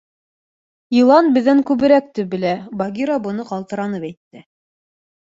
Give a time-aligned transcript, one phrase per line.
[0.99, 4.43] —Йылан беҙҙән күберәкте белә,— Багира быны ҡалтыранып әйтте.